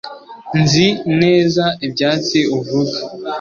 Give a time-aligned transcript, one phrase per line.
[0.61, 0.87] Nzi
[1.19, 2.97] neza ibyatsi uvuga